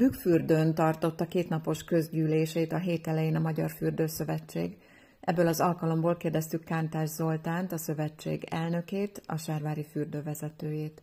[0.00, 4.76] Bükkfürdőn tartotta kétnapos közgyűlését a hét elején a Magyar Fürdőszövetség.
[5.20, 11.02] Ebből az alkalomból kérdeztük Kántás Zoltánt, a szövetség elnökét, a Sárvári fürdővezetőjét.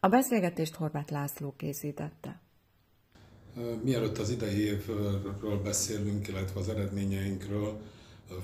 [0.00, 2.40] A beszélgetést Horváth László készítette.
[3.82, 7.80] Mielőtt az idei évről beszélünk, illetve az eredményeinkről,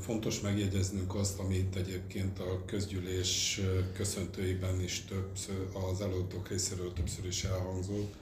[0.01, 3.61] fontos megjegyeznünk azt, amit egyébként a közgyűlés
[3.93, 8.21] köszöntőiben is többször, az előadók részéről többször is elhangzott,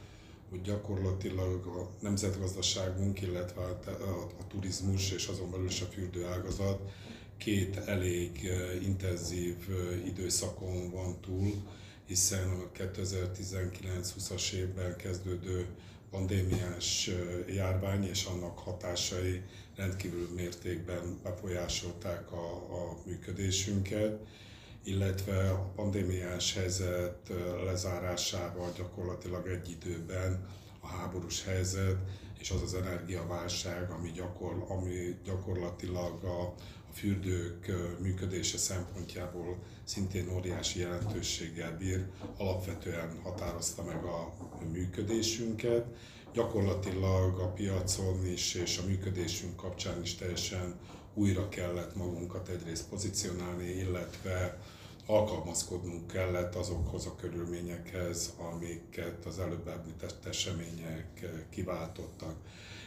[0.50, 6.80] hogy gyakorlatilag a nemzetgazdaságunk, illetve a, a, a turizmus és azon belül is a fürdőágazat
[7.41, 8.50] két elég
[8.82, 9.56] intenzív
[10.06, 11.52] időszakon van túl,
[12.06, 15.66] hiszen a 2019-20-as évben kezdődő
[16.10, 17.10] pandémiás
[17.48, 19.42] járvány és annak hatásai
[19.77, 24.20] rendkívül mértékben befolyásolták a, a működésünket,
[24.84, 27.33] illetve a pandémiás helyzet
[27.65, 30.47] lezárásával gyakorlatilag egy időben
[30.80, 31.97] a háborús helyzet
[32.39, 36.42] és az az energiaválság, ami, gyakor, ami gyakorlatilag a,
[36.91, 42.06] a fürdők működése szempontjából szintén óriási jelentőséggel bír,
[42.37, 44.33] alapvetően határozta meg a
[44.72, 45.87] működésünket.
[46.33, 50.75] Gyakorlatilag a piacon is és a működésünk kapcsán is teljesen
[51.14, 54.58] újra kellett magunkat egyrészt pozícionálni, illetve
[55.11, 62.36] alkalmazkodnunk kellett azokhoz a körülményekhez, amiket az előbb említett események kiváltottak.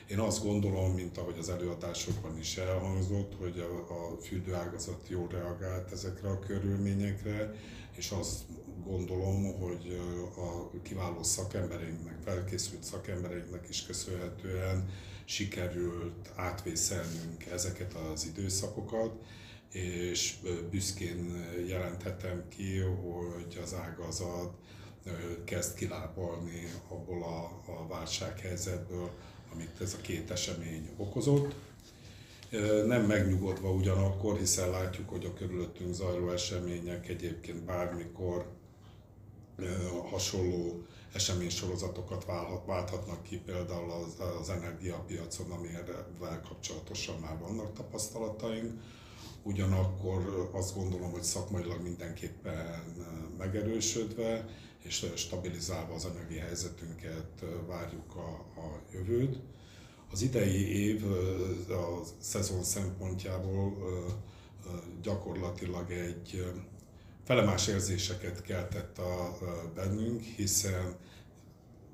[0.07, 5.91] Én azt gondolom, mint ahogy az előadásokban is elhangzott, hogy a, a fürdőágazat jól reagált
[5.91, 7.53] ezekre a körülményekre,
[7.95, 8.41] és azt
[8.85, 9.99] gondolom, hogy
[10.38, 14.89] a kiváló szakembereinknek, felkészült szakembereinknek is köszönhetően
[15.25, 19.11] sikerült átvészelnünk ezeket az időszakokat,
[19.73, 20.35] és
[20.69, 24.53] büszkén jelenthetem ki, hogy az ágazat
[25.45, 29.09] kezd kilábalni abból a, a válsághelyzetből,
[29.53, 31.55] amit ez a két esemény okozott.
[32.85, 38.51] Nem megnyugodva ugyanakkor, hiszen látjuk, hogy a körülöttünk zajló események egyébként bármikor
[40.09, 42.25] hasonló eseménysorozatokat
[42.66, 48.81] válthatnak ki, például az, az energiapiacon, amivel kapcsolatosan már vannak tapasztalataink.
[49.44, 52.84] Ugyanakkor azt gondolom, hogy szakmailag mindenképpen
[53.38, 54.45] megerősödve
[54.84, 59.39] és stabilizálva az anyagi helyzetünket várjuk a, a jövőt.
[60.11, 61.06] Az idei év
[61.69, 63.78] a szezon szempontjából
[65.01, 66.45] gyakorlatilag egy
[67.23, 69.38] felemás érzéseket keltett a
[69.75, 70.95] bennünk, hiszen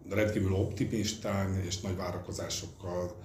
[0.09, 3.15] rendkívül optimistán és nagy várakozásokkal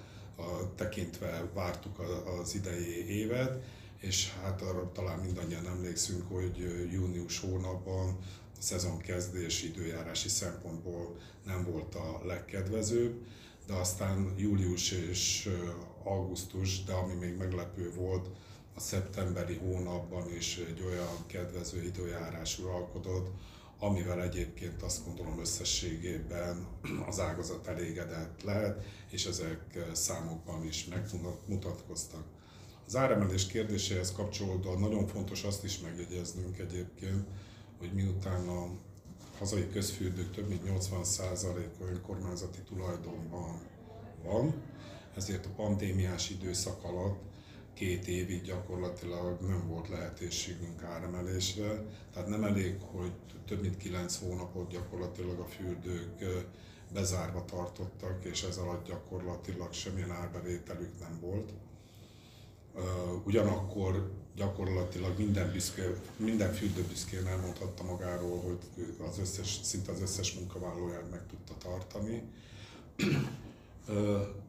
[0.75, 1.98] tekintve vártuk
[2.41, 3.65] az idei évet,
[3.99, 8.19] és hát arra talán mindannyian emlékszünk, hogy június hónapban
[8.59, 13.27] a szezon kezdés időjárási szempontból nem volt a legkedvezőbb,
[13.66, 15.50] de aztán július és
[16.04, 18.28] augusztus, de ami még meglepő volt,
[18.75, 23.31] a szeptemberi hónapban is egy olyan kedvező időjárás uralkodott,
[23.78, 26.66] amivel egyébként azt gondolom összességében
[27.09, 32.25] az ágazat elégedett lehet, és ezek számokban is megmutatkoztak.
[32.87, 37.27] Az áremelés kérdéséhez kapcsolódóan nagyon fontos azt is megjegyeznünk egyébként,
[37.78, 38.69] hogy miután a
[39.39, 43.61] hazai közfürdők több mint 80%-a önkormányzati tulajdonban
[44.22, 44.55] van,
[45.17, 47.22] ezért a pandémiás időszak alatt
[47.75, 53.12] két évig gyakorlatilag nem volt lehetőségünk áremelésre, tehát nem elég, hogy
[53.47, 56.25] több mint kilenc hónapot gyakorlatilag a fürdők
[56.93, 61.53] bezárva tartottak, és ez alatt gyakorlatilag semmilyen árbevételük nem volt.
[63.24, 65.82] Ugyanakkor gyakorlatilag minden, büszke,
[66.16, 68.58] minden fürdő büszkén elmondhatta magáról, hogy
[69.08, 72.22] az összes, szinte az összes munkavállalóját meg tudta tartani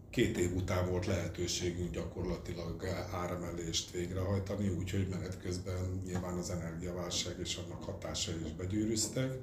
[0.10, 7.56] két év után volt lehetőségünk gyakorlatilag áremelést végrehajtani, úgyhogy menet közben nyilván az energiaválság és
[7.56, 9.38] annak hatásai is begyűrűztek.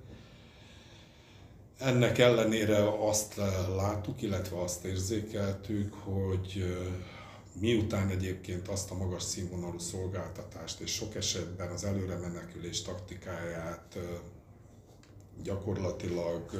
[1.78, 3.36] Ennek ellenére azt
[3.76, 6.76] láttuk, illetve azt érzékeltük, hogy
[7.60, 13.98] miután egyébként azt a magas színvonalú szolgáltatást és sok esetben az előre menekülés taktikáját
[15.42, 16.50] gyakorlatilag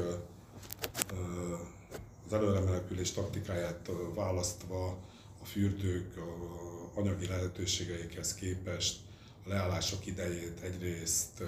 [2.27, 4.99] az előremenekülés taktikáját választva
[5.43, 6.63] a fürdők a
[6.95, 9.01] anyagi lehetőségeikhez képest
[9.45, 11.43] a leállások idejét egyrészt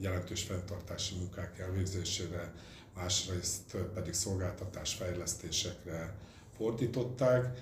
[0.00, 2.54] jelentős fenntartási munkák elvégzésére,
[2.94, 6.16] másrészt pedig szolgáltatás fejlesztésekre
[6.56, 7.58] fordították.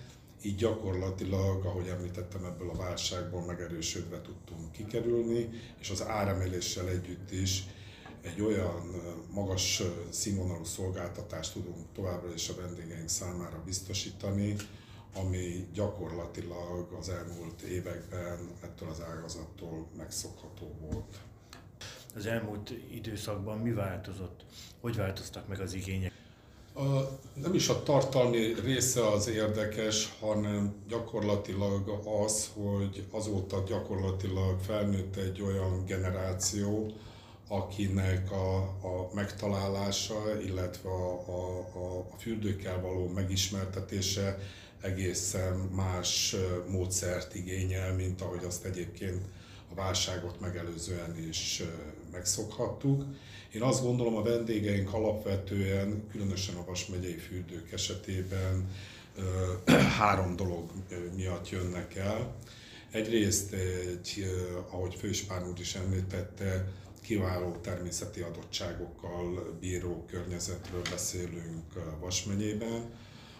[0.47, 5.49] Így gyakorlatilag, ahogy említettem, ebből a válságból megerősödve tudtunk kikerülni,
[5.81, 7.65] és az áremeléssel együtt is
[8.23, 14.57] egy olyan magas színvonalú szolgáltatást tudunk továbbra is a vendégeink számára biztosítani,
[15.15, 21.21] ami gyakorlatilag az elmúlt években ettől az ágazattól megszokható volt.
[22.15, 24.45] Az elmúlt időszakban mi változott?
[24.81, 26.26] Hogy változtak meg az igények?
[26.77, 35.17] A, nem is a tartalmi része az érdekes, hanem gyakorlatilag az, hogy azóta gyakorlatilag felnőtt
[35.17, 36.93] egy olyan generáció,
[37.49, 41.59] akinek a, a megtalálása, illetve a, a,
[42.13, 44.39] a fürdőkkel való megismertetése
[44.81, 46.37] egészen más
[46.69, 49.21] módszert igényel, mint ahogy azt egyébként
[49.71, 51.63] a válságot megelőzően is
[52.13, 53.05] megszokhattuk.
[53.53, 58.71] Én azt gondolom, a vendégeink alapvetően, különösen a Vas megyei fürdők esetében
[59.99, 60.71] három dolog
[61.17, 62.35] miatt jönnek el.
[62.91, 64.25] Egyrészt egy,
[64.71, 66.69] ahogy Főispán úr is említette,
[67.03, 72.25] kiváló természeti adottságokkal bíró környezetről beszélünk Vas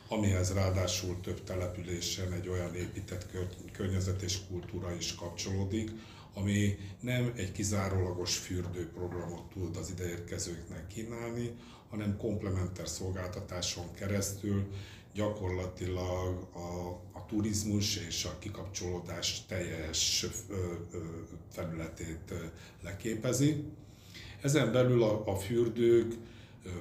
[0.09, 3.27] amihez ráadásul több településen egy olyan épített
[3.73, 5.91] környezet és kultúra is kapcsolódik,
[6.35, 11.51] ami nem egy kizárólagos fürdőprogramot tud az ideérkezőknek kínálni,
[11.91, 14.67] hanem komplementer szolgáltatáson keresztül
[15.15, 20.27] gyakorlatilag a, a turizmus és a kikapcsolódás teljes
[21.53, 22.35] felületét
[22.83, 23.65] leképezi.
[24.43, 26.15] Ezen belül a, a fürdők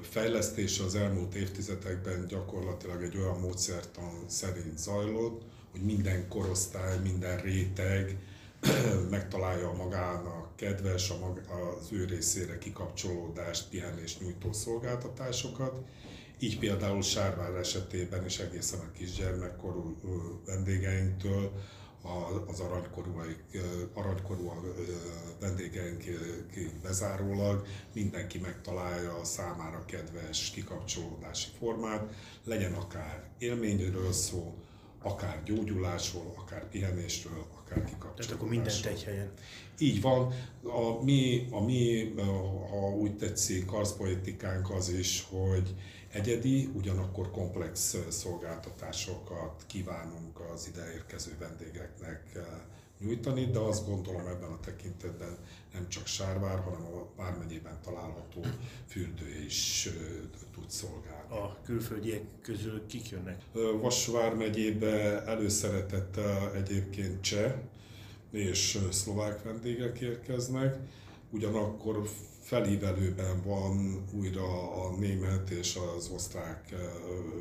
[0.01, 5.41] fejlesztése az elmúlt évtizedekben gyakorlatilag egy olyan módszertan szerint zajlott,
[5.71, 8.17] hogy minden korosztály, minden réteg
[9.09, 11.41] megtalálja magának kedves, a maga,
[11.77, 15.81] az ő részére kikapcsolódást, pihenést nyújtó szolgáltatásokat.
[16.39, 19.97] Így például Sárvár esetében is egészen a kisgyermekkorú
[20.45, 21.51] vendégeinktől
[22.47, 23.21] az aranykorú,
[23.93, 24.51] aranykorú
[25.39, 26.03] vendégeink
[26.81, 32.13] bezárólag mindenki megtalálja a számára kedves kikapcsolódási formát,
[32.43, 34.53] legyen akár élményről szó,
[35.01, 38.15] akár gyógyulásról, akár pihenésről, akár kikapcsolódásról.
[38.15, 39.31] Tehát akkor mindent egy helyen.
[39.79, 40.33] Így van.
[40.63, 42.13] A mi, a mi
[42.69, 45.75] ha úgy tetszik, arszpolitikánk az is, hogy
[46.15, 52.39] egyedi, ugyanakkor komplex szolgáltatásokat kívánunk az ideérkező vendégeknek
[52.99, 55.37] nyújtani, de azt gondolom ebben a tekintetben
[55.73, 58.41] nem csak Sárvár, hanem a Vármegyében található
[58.87, 59.89] fürdő is
[60.53, 61.29] tud szolgálni.
[61.29, 63.41] A külföldiek közül kik jönnek?
[63.81, 67.53] Vas megyébe előszeretettel egyébként cseh
[68.31, 70.77] és szlovák vendégek érkeznek,
[71.29, 72.09] ugyanakkor
[72.45, 76.75] felívelőben van újra a német és az osztrák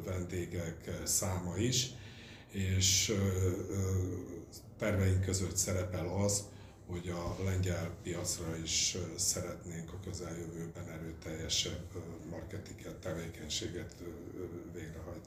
[0.04, 1.90] vendégek száma is,
[2.50, 3.14] és
[4.78, 6.44] terveink között szerepel az,
[6.86, 11.86] hogy a lengyel piacra is szeretnénk a közeljövőben erőteljesebb
[12.30, 13.94] marketing tevékenységet
[14.72, 15.24] végrehajtani.